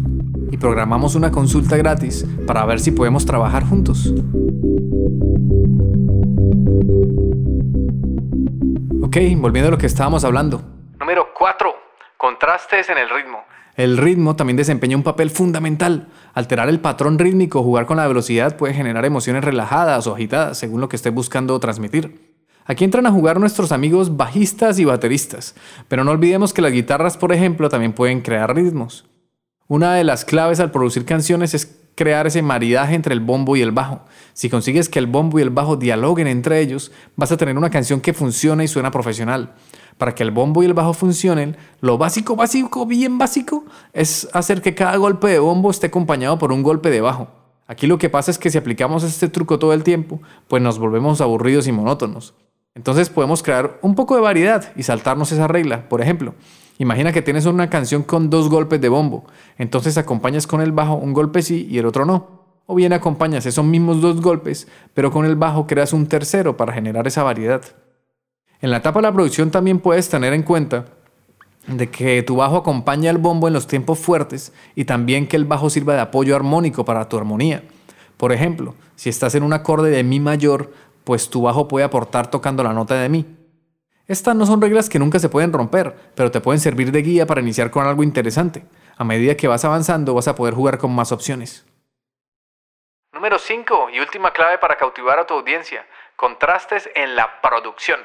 y 0.52 0.58
programamos 0.58 1.16
una 1.16 1.32
consulta 1.32 1.78
gratis 1.78 2.28
para 2.46 2.66
ver 2.66 2.82
si 2.82 2.92
podemos 2.92 3.26
trabajar 3.26 3.64
juntos. 3.64 4.14
Ok, 9.02 9.16
volviendo 9.38 9.70
a 9.70 9.72
lo 9.72 9.78
que 9.78 9.88
estábamos 9.88 10.26
hablando. 10.26 10.62
Número 11.00 11.30
4. 11.38 11.74
Contrastes 12.18 12.90
en 12.90 12.98
el 12.98 13.10
ritmo. 13.10 13.46
El 13.82 13.98
ritmo 13.98 14.36
también 14.36 14.58
desempeña 14.58 14.96
un 14.96 15.02
papel 15.02 15.32
fundamental. 15.32 16.10
Alterar 16.36 16.70
el 16.70 16.82
patrón 16.82 17.18
rítmico, 17.18 17.64
jugar 17.64 17.88
con 17.88 17.98
la 17.98 18.08
velocidad 18.08 18.56
puede 18.56 18.76
generar 18.76 19.06
emociones 19.06 19.44
relajadas 19.44 20.06
o 20.06 20.14
agitadas, 20.14 20.60
según 20.60 20.82
lo 20.82 20.88
que 20.88 20.96
esté 20.96 21.10
buscando 21.10 21.60
transmitir. 21.60 22.38
Aquí 22.66 22.84
entran 22.84 23.08
a 23.08 23.12
jugar 23.12 23.40
nuestros 23.40 23.72
amigos 23.72 24.18
bajistas 24.18 24.78
y 24.78 24.86
bateristas, 24.86 25.56
pero 25.88 26.04
no 26.04 26.12
olvidemos 26.12 26.54
que 26.54 26.62
las 26.62 26.74
guitarras, 26.74 27.18
por 27.18 27.34
ejemplo, 27.34 27.70
también 27.70 27.94
pueden 27.94 28.22
crear 28.22 28.56
ritmos. 28.56 29.08
Una 29.68 29.96
de 29.96 30.04
las 30.04 30.26
claves 30.26 30.60
al 30.60 30.70
producir 30.70 31.04
canciones 31.04 31.56
es 31.56 31.76
crear 31.96 32.28
ese 32.28 32.44
maridaje 32.44 32.94
entre 32.94 33.16
el 33.16 33.20
bombo 33.20 33.56
y 33.56 33.62
el 33.64 33.72
bajo. 33.72 34.06
Si 34.34 34.48
consigues 34.48 34.90
que 34.90 35.00
el 35.00 35.08
bombo 35.08 35.40
y 35.40 35.42
el 35.42 35.50
bajo 35.50 35.76
dialoguen 35.76 36.28
entre 36.28 36.60
ellos, 36.60 36.92
vas 37.16 37.32
a 37.32 37.38
tener 37.38 37.58
una 37.58 37.72
canción 37.72 38.00
que 38.00 38.14
funciona 38.14 38.64
y 38.64 38.68
suena 38.68 38.92
profesional. 38.92 39.56
Para 40.02 40.16
que 40.16 40.24
el 40.24 40.32
bombo 40.32 40.64
y 40.64 40.66
el 40.66 40.74
bajo 40.74 40.94
funcionen, 40.94 41.58
lo 41.80 42.00
básico, 42.00 42.36
básico, 42.36 42.88
bien 42.88 43.20
básico, 43.20 43.66
es 43.94 44.28
hacer 44.34 44.64
que 44.64 44.74
cada 44.74 44.98
golpe 44.98 45.28
de 45.28 45.38
bombo 45.38 45.70
esté 45.70 45.86
acompañado 45.86 46.40
por 46.40 46.52
un 46.52 46.64
golpe 46.64 46.90
de 46.90 47.02
bajo. 47.02 47.28
Aquí 47.68 47.86
lo 47.86 48.00
que 48.00 48.10
pasa 48.10 48.32
es 48.32 48.40
que 48.40 48.50
si 48.50 48.58
aplicamos 48.58 49.04
este 49.04 49.28
truco 49.28 49.60
todo 49.60 49.74
el 49.74 49.84
tiempo, 49.84 50.20
pues 50.48 50.64
nos 50.64 50.80
volvemos 50.80 51.22
aburridos 51.22 51.68
y 51.68 51.72
monótonos. 51.72 52.34
Entonces 52.74 53.12
podemos 53.12 53.44
crear 53.44 53.78
un 53.84 53.94
poco 53.94 54.16
de 54.16 54.22
variedad 54.22 54.74
y 54.76 54.82
saltarnos 54.82 55.32
esa 55.34 55.48
regla. 55.48 55.88
Por 55.88 56.02
ejemplo, 56.02 56.34
imagina 56.80 57.14
que 57.14 57.22
tienes 57.22 57.46
una 57.46 57.70
canción 57.70 58.02
con 58.02 58.32
dos 58.32 58.50
golpes 58.50 58.82
de 58.82 58.90
bombo. 58.90 59.26
Entonces 59.60 60.00
acompañas 60.00 60.48
con 60.48 60.62
el 60.62 60.72
bajo 60.72 60.96
un 60.96 61.14
golpe 61.14 61.44
sí 61.44 61.68
y 61.70 61.78
el 61.78 61.86
otro 61.86 62.06
no. 62.06 62.42
O 62.66 62.74
bien 62.74 62.94
acompañas 62.94 63.46
esos 63.46 63.66
mismos 63.66 64.02
dos 64.02 64.20
golpes, 64.20 64.68
pero 64.96 65.12
con 65.12 65.26
el 65.26 65.36
bajo 65.36 65.68
creas 65.68 65.94
un 65.94 66.08
tercero 66.08 66.58
para 66.58 66.74
generar 66.74 67.06
esa 67.06 67.22
variedad. 67.22 67.62
En 68.62 68.70
la 68.70 68.78
etapa 68.78 69.00
de 69.00 69.08
la 69.08 69.12
producción 69.12 69.50
también 69.50 69.80
puedes 69.80 70.08
tener 70.08 70.34
en 70.34 70.44
cuenta 70.44 70.86
de 71.66 71.90
que 71.90 72.22
tu 72.22 72.36
bajo 72.36 72.58
acompaña 72.58 73.10
al 73.10 73.18
bombo 73.18 73.48
en 73.48 73.54
los 73.54 73.66
tiempos 73.66 73.98
fuertes 73.98 74.54
y 74.76 74.86
también 74.86 75.28
que 75.28 75.36
el 75.36 75.46
bajo 75.46 75.70
sirva 75.70 75.96
de 75.96 76.02
apoyo 76.02 76.36
armónico 76.36 76.86
para 76.86 77.10
tu 77.10 77.18
armonía. 77.18 77.64
Por 78.18 78.32
ejemplo, 78.32 78.76
si 78.96 79.10
estás 79.10 79.34
en 79.34 79.42
un 79.42 79.54
acorde 79.54 79.90
de 79.90 80.04
Mi 80.04 80.20
mayor, 80.20 80.72
pues 81.04 81.30
tu 81.32 81.42
bajo 81.42 81.68
puede 81.68 81.86
aportar 81.86 82.30
tocando 82.30 82.64
la 82.64 82.74
nota 82.74 82.96
de 82.96 83.10
mi. 83.10 83.26
Estas 84.08 84.36
no 84.36 84.46
son 84.46 84.62
reglas 84.62 84.90
que 84.90 85.00
nunca 85.00 85.18
se 85.18 85.30
pueden 85.30 85.54
romper, 85.54 85.96
pero 86.16 86.30
te 86.30 86.42
pueden 86.42 86.60
servir 86.60 86.92
de 86.92 87.02
guía 87.02 87.26
para 87.26 87.42
iniciar 87.42 87.72
con 87.72 87.88
algo 87.88 88.04
interesante. 88.04 88.64
A 88.96 89.04
medida 89.04 89.36
que 89.36 89.48
vas 89.48 89.66
avanzando 89.66 90.14
vas 90.14 90.28
a 90.28 90.36
poder 90.36 90.54
jugar 90.54 90.78
con 90.78 90.94
más 90.94 91.12
opciones. 91.12 91.66
Número 93.12 93.40
5 93.40 93.90
y 93.92 94.00
última 94.00 94.32
clave 94.34 94.60
para 94.60 94.78
cautivar 94.78 95.18
a 95.18 95.26
tu 95.26 95.34
audiencia. 95.34 95.86
Contrastes 96.16 96.90
en 96.94 97.16
la 97.16 97.42
producción. 97.42 98.00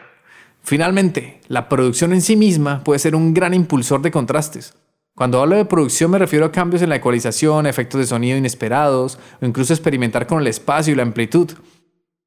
Finalmente, 0.67 1.39
la 1.47 1.69
producción 1.69 2.13
en 2.13 2.21
sí 2.21 2.35
misma 2.35 2.83
puede 2.83 2.99
ser 2.99 3.15
un 3.15 3.33
gran 3.33 3.55
impulsor 3.55 4.03
de 4.03 4.11
contrastes. 4.11 4.75
Cuando 5.15 5.41
hablo 5.41 5.55
de 5.55 5.65
producción 5.65 6.11
me 6.11 6.19
refiero 6.19 6.45
a 6.45 6.51
cambios 6.51 6.83
en 6.83 6.89
la 6.89 6.97
ecualización, 6.97 7.69
efectos 7.69 8.01
de 8.01 8.07
sonido 8.09 8.37
inesperados 8.37 9.17
o 9.41 9.47
incluso 9.47 9.73
experimentar 9.73 10.27
con 10.27 10.41
el 10.41 10.49
espacio 10.49 10.93
y 10.93 10.97
la 10.97 11.05
amplitud. 11.05 11.53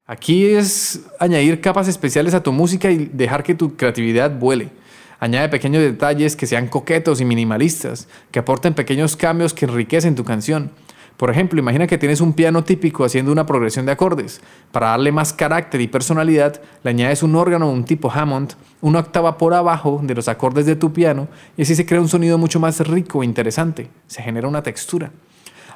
Aquí 0.06 0.46
es 0.46 1.02
añadir 1.18 1.60
capas 1.60 1.86
especiales 1.86 2.32
a 2.32 2.42
tu 2.42 2.50
música 2.50 2.90
y 2.90 3.10
dejar 3.12 3.42
que 3.42 3.54
tu 3.54 3.76
creatividad 3.76 4.30
vuele. 4.30 4.70
Añade 5.18 5.50
pequeños 5.50 5.82
detalles 5.82 6.34
que 6.34 6.46
sean 6.46 6.66
coquetos 6.66 7.20
y 7.20 7.26
minimalistas, 7.26 8.08
que 8.30 8.38
aporten 8.38 8.72
pequeños 8.72 9.16
cambios 9.16 9.52
que 9.52 9.66
enriquecen 9.66 10.14
tu 10.14 10.24
canción. 10.24 10.70
Por 11.20 11.30
ejemplo, 11.30 11.60
imagina 11.60 11.86
que 11.86 11.98
tienes 11.98 12.22
un 12.22 12.32
piano 12.32 12.64
típico 12.64 13.04
haciendo 13.04 13.30
una 13.30 13.44
progresión 13.44 13.84
de 13.84 13.92
acordes. 13.92 14.40
Para 14.72 14.86
darle 14.86 15.12
más 15.12 15.34
carácter 15.34 15.82
y 15.82 15.86
personalidad, 15.86 16.62
le 16.82 16.88
añades 16.88 17.22
un 17.22 17.36
órgano 17.36 17.70
un 17.70 17.84
tipo 17.84 18.10
Hammond, 18.10 18.54
una 18.80 19.00
octava 19.00 19.36
por 19.36 19.52
abajo 19.52 20.00
de 20.02 20.14
los 20.14 20.28
acordes 20.28 20.64
de 20.64 20.76
tu 20.76 20.94
piano, 20.94 21.28
y 21.58 21.62
así 21.62 21.74
se 21.74 21.84
crea 21.84 22.00
un 22.00 22.08
sonido 22.08 22.38
mucho 22.38 22.58
más 22.58 22.80
rico 22.88 23.22
e 23.22 23.26
interesante. 23.26 23.90
Se 24.06 24.22
genera 24.22 24.48
una 24.48 24.62
textura. 24.62 25.10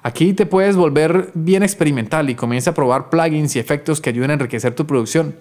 Aquí 0.03 0.33
te 0.33 0.47
puedes 0.47 0.77
volver 0.77 1.31
bien 1.35 1.63
experimental 1.63 2.31
y 2.31 2.37
comienza 2.37 2.71
a 2.71 2.75
probar 2.75 3.11
plugins 3.11 3.55
y 3.55 3.59
efectos 3.59 4.01
que 4.01 4.09
ayuden 4.09 4.31
a 4.31 4.35
enriquecer 4.35 4.75
tu 4.75 4.87
producción. 4.87 5.37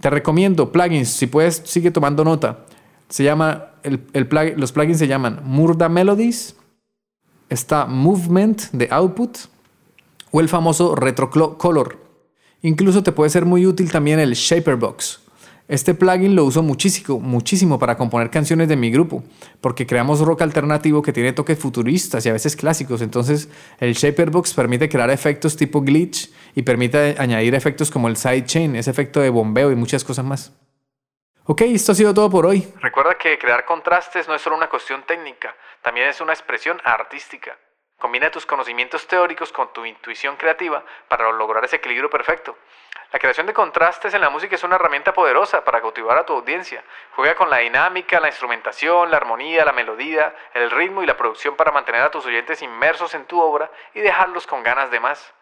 Te 0.00 0.10
recomiendo 0.10 0.72
plugins, 0.72 1.10
si 1.10 1.28
puedes, 1.28 1.62
sigue 1.64 1.92
tomando 1.92 2.24
nota. 2.24 2.64
Se 3.08 3.22
llama, 3.22 3.66
los 4.56 4.72
plugins 4.72 4.98
se 4.98 5.06
llaman 5.06 5.42
Murda 5.44 5.88
Melodies, 5.88 6.56
está 7.48 7.86
Movement 7.86 8.70
de 8.72 8.88
Output 8.90 9.38
o 10.30 10.40
el 10.40 10.48
famoso 10.48 10.94
Retro 10.94 11.30
Color. 11.30 11.98
Incluso 12.62 13.02
te 13.02 13.12
puede 13.12 13.30
ser 13.30 13.44
muy 13.44 13.66
útil 13.66 13.90
también 13.90 14.18
el 14.18 14.32
Shaperbox. 14.32 15.20
Este 15.66 15.94
plugin 15.94 16.34
lo 16.34 16.44
uso 16.44 16.62
muchísimo, 16.62 17.20
muchísimo 17.20 17.78
para 17.78 17.96
componer 17.96 18.28
canciones 18.28 18.68
de 18.68 18.76
mi 18.76 18.90
grupo, 18.90 19.22
porque 19.62 19.86
creamos 19.86 20.20
rock 20.20 20.42
alternativo 20.42 21.00
que 21.00 21.12
tiene 21.12 21.32
toques 21.32 21.58
futuristas 21.58 22.26
y 22.26 22.28
a 22.28 22.34
veces 22.34 22.54
clásicos. 22.54 23.00
Entonces, 23.00 23.48
el 23.80 23.94
Shaperbox 23.94 24.52
permite 24.52 24.90
crear 24.90 25.08
efectos 25.10 25.56
tipo 25.56 25.80
glitch 25.80 26.30
y 26.54 26.62
permite 26.62 27.14
añadir 27.18 27.54
efectos 27.54 27.90
como 27.90 28.08
el 28.08 28.16
sidechain, 28.16 28.76
ese 28.76 28.90
efecto 28.90 29.20
de 29.20 29.30
bombeo 29.30 29.72
y 29.72 29.76
muchas 29.76 30.04
cosas 30.04 30.24
más. 30.26 30.52
Ok, 31.46 31.60
esto 31.62 31.92
ha 31.92 31.94
sido 31.94 32.14
todo 32.14 32.30
por 32.30 32.46
hoy. 32.46 32.66
Recuerda 32.80 33.18
que 33.18 33.38
crear 33.38 33.66
contrastes 33.66 34.26
no 34.26 34.34
es 34.34 34.40
solo 34.40 34.56
una 34.56 34.70
cuestión 34.70 35.02
técnica, 35.02 35.54
también 35.82 36.08
es 36.08 36.22
una 36.22 36.32
expresión 36.32 36.80
artística. 36.84 37.54
Combina 37.98 38.30
tus 38.30 38.46
conocimientos 38.46 39.06
teóricos 39.06 39.52
con 39.52 39.70
tu 39.74 39.84
intuición 39.84 40.36
creativa 40.36 40.82
para 41.06 41.30
lograr 41.32 41.62
ese 41.62 41.76
equilibrio 41.76 42.08
perfecto. 42.08 42.56
La 43.12 43.18
creación 43.18 43.46
de 43.46 43.52
contrastes 43.52 44.14
en 44.14 44.22
la 44.22 44.30
música 44.30 44.54
es 44.54 44.64
una 44.64 44.76
herramienta 44.76 45.12
poderosa 45.12 45.62
para 45.64 45.82
cautivar 45.82 46.16
a 46.16 46.24
tu 46.24 46.32
audiencia. 46.32 46.82
Juega 47.14 47.34
con 47.34 47.50
la 47.50 47.58
dinámica, 47.58 48.20
la 48.20 48.28
instrumentación, 48.28 49.10
la 49.10 49.18
armonía, 49.18 49.66
la 49.66 49.72
melodía, 49.72 50.34
el 50.54 50.70
ritmo 50.70 51.02
y 51.02 51.06
la 51.06 51.16
producción 51.16 51.56
para 51.56 51.72
mantener 51.72 52.00
a 52.00 52.10
tus 52.10 52.24
oyentes 52.24 52.62
inmersos 52.62 53.14
en 53.14 53.26
tu 53.26 53.38
obra 53.38 53.70
y 53.94 54.00
dejarlos 54.00 54.46
con 54.46 54.62
ganas 54.62 54.90
de 54.90 54.98
más. 54.98 55.34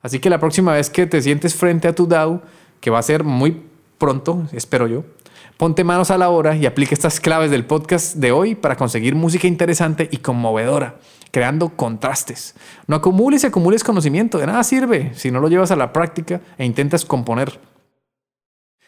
Así 0.00 0.18
que 0.18 0.30
la 0.30 0.38
próxima 0.38 0.72
vez 0.72 0.88
que 0.88 1.04
te 1.04 1.20
sientes 1.20 1.54
frente 1.54 1.88
a 1.88 1.94
tu 1.94 2.08
DAO, 2.08 2.40
que 2.80 2.90
va 2.90 2.98
a 2.98 3.02
ser 3.02 3.22
muy 3.22 3.68
pronto, 3.98 4.46
espero 4.52 4.86
yo, 4.86 5.04
ponte 5.56 5.84
manos 5.84 6.10
a 6.10 6.18
la 6.18 6.30
obra 6.30 6.56
y 6.56 6.66
aplique 6.66 6.94
estas 6.94 7.20
claves 7.20 7.50
del 7.50 7.66
podcast 7.66 8.16
de 8.16 8.32
hoy 8.32 8.54
para 8.54 8.76
conseguir 8.76 9.14
música 9.14 9.46
interesante 9.46 10.08
y 10.10 10.18
conmovedora 10.18 10.96
creando 11.30 11.70
contrastes. 11.70 12.54
No 12.86 12.96
acumules 12.96 13.44
y 13.44 13.46
acumules 13.46 13.84
conocimiento, 13.84 14.38
de 14.38 14.46
nada 14.46 14.64
sirve 14.64 15.12
si 15.14 15.30
no 15.30 15.40
lo 15.40 15.48
llevas 15.48 15.70
a 15.70 15.76
la 15.76 15.92
práctica 15.92 16.40
e 16.56 16.64
intentas 16.64 17.04
componer. 17.04 17.60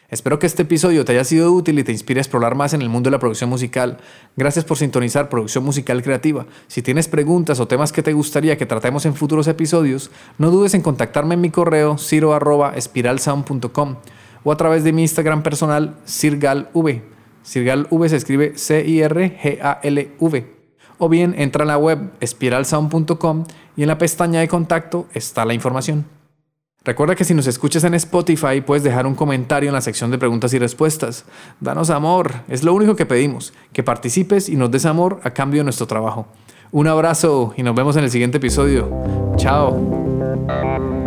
Espero 0.09 0.39
que 0.39 0.47
este 0.47 0.63
episodio 0.63 1.05
te 1.05 1.13
haya 1.13 1.23
sido 1.23 1.53
útil 1.53 1.79
y 1.79 1.85
te 1.85 1.93
inspire 1.93 2.19
a 2.19 2.23
explorar 2.23 2.53
más 2.53 2.73
en 2.73 2.81
el 2.81 2.89
mundo 2.89 3.07
de 3.07 3.11
la 3.11 3.19
producción 3.19 3.49
musical. 3.49 3.99
Gracias 4.35 4.65
por 4.65 4.77
sintonizar 4.77 5.29
Producción 5.29 5.63
Musical 5.63 6.03
Creativa. 6.03 6.47
Si 6.67 6.81
tienes 6.81 7.07
preguntas 7.07 7.61
o 7.61 7.67
temas 7.69 7.93
que 7.93 8.03
te 8.03 8.11
gustaría 8.11 8.57
que 8.57 8.65
tratemos 8.65 9.05
en 9.05 9.15
futuros 9.15 9.47
episodios, 9.47 10.11
no 10.37 10.51
dudes 10.51 10.73
en 10.73 10.81
contactarme 10.81 11.35
en 11.35 11.41
mi 11.41 11.49
correo 11.49 11.97
ciro.espiralsound.com 11.97 13.95
o 14.43 14.51
a 14.51 14.57
través 14.57 14.83
de 14.83 14.93
mi 14.93 15.03
Instagram 15.03 15.43
personal 15.43 15.95
sirgalv. 16.05 16.67
Sirgalv 17.43 17.87
se 18.07 18.15
escribe 18.15 18.57
C-I-R-G-A-L-V 18.57 20.45
o 20.97 21.09
bien 21.09 21.33
entra 21.37 21.63
a 21.63 21.67
la 21.67 21.77
web 21.79 22.11
espiralsound.com 22.19 23.45
y 23.75 23.81
en 23.81 23.87
la 23.87 23.97
pestaña 23.97 24.39
de 24.39 24.47
contacto 24.47 25.07
está 25.13 25.45
la 25.45 25.55
información. 25.55 26.05
Recuerda 26.83 27.15
que 27.15 27.23
si 27.23 27.33
nos 27.33 27.47
escuchas 27.47 27.83
en 27.83 27.93
Spotify 27.95 28.61
puedes 28.65 28.83
dejar 28.83 29.07
un 29.07 29.15
comentario 29.15 29.69
en 29.69 29.73
la 29.73 29.81
sección 29.81 30.11
de 30.11 30.17
preguntas 30.17 30.53
y 30.53 30.59
respuestas. 30.59 31.25
Danos 31.59 31.89
amor, 31.89 32.33
es 32.47 32.63
lo 32.63 32.73
único 32.73 32.95
que 32.95 33.05
pedimos, 33.05 33.53
que 33.73 33.83
participes 33.83 34.49
y 34.49 34.55
nos 34.55 34.71
des 34.71 34.85
amor 34.85 35.19
a 35.23 35.31
cambio 35.31 35.61
de 35.61 35.65
nuestro 35.65 35.87
trabajo. 35.87 36.27
Un 36.71 36.87
abrazo 36.87 37.53
y 37.57 37.63
nos 37.63 37.75
vemos 37.75 37.97
en 37.97 38.03
el 38.03 38.11
siguiente 38.11 38.37
episodio. 38.37 38.89
Chao. 39.37 41.00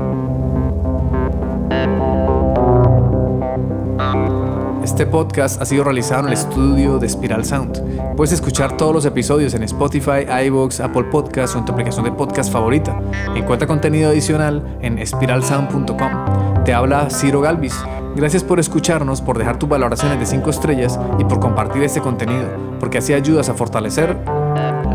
Este 4.84 5.06
podcast 5.06 5.62
ha 5.62 5.64
sido 5.64 5.82
realizado 5.82 6.20
en 6.20 6.26
el 6.26 6.34
estudio 6.34 6.98
de 6.98 7.08
Spiral 7.08 7.42
Sound. 7.42 8.16
Puedes 8.16 8.32
escuchar 8.32 8.76
todos 8.76 8.92
los 8.92 9.06
episodios 9.06 9.54
en 9.54 9.62
Spotify, 9.62 10.26
iVoox, 10.46 10.80
Apple 10.80 11.04
Podcasts 11.04 11.56
o 11.56 11.58
en 11.58 11.64
tu 11.64 11.72
aplicación 11.72 12.04
de 12.04 12.12
podcast 12.12 12.52
favorita. 12.52 13.00
Encuentra 13.34 13.66
contenido 13.66 14.10
adicional 14.10 14.76
en 14.82 15.04
spiralsound.com. 15.04 16.64
Te 16.66 16.74
habla 16.74 17.08
Ciro 17.08 17.40
Galvis. 17.40 17.74
Gracias 18.14 18.44
por 18.44 18.60
escucharnos, 18.60 19.22
por 19.22 19.38
dejar 19.38 19.58
tus 19.58 19.70
valoraciones 19.70 20.18
de 20.18 20.26
5 20.26 20.50
estrellas 20.50 21.00
y 21.18 21.24
por 21.24 21.40
compartir 21.40 21.82
este 21.82 22.02
contenido, 22.02 22.44
porque 22.78 22.98
así 22.98 23.14
ayudas 23.14 23.48
a 23.48 23.54
fortalecer 23.54 24.14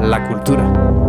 la 0.02 0.28
cultura. 0.30 1.09